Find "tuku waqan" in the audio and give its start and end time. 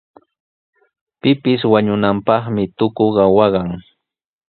2.77-3.69